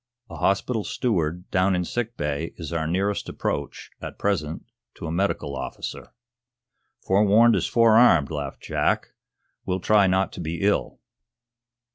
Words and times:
A 0.31 0.37
hospital 0.37 0.83
steward 0.83 1.51
down 1.51 1.75
in 1.75 1.85
sick 1.85 2.17
bay 2.17 2.53
is 2.57 2.73
our 2.73 2.87
nearest 2.87 3.29
approach, 3.29 3.91
at 4.01 4.17
present, 4.17 4.65
to 4.95 5.05
a 5.05 5.11
medical 5.11 5.55
officer." 5.55 6.11
"Forewarned 7.05 7.55
is 7.55 7.67
forearmed," 7.67 8.31
laughed 8.31 8.63
Jack. 8.63 9.09
"We'll 9.63 9.79
try 9.79 10.07
not 10.07 10.31
to 10.33 10.41
be 10.41 10.61
ill." 10.61 11.01